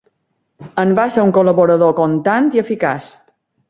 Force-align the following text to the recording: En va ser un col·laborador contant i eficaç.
En 0.85 0.95
va 1.01 1.05
ser 1.17 1.27
un 1.27 1.35
col·laborador 1.37 1.97
contant 2.03 2.53
i 2.59 2.67
eficaç. 2.67 3.17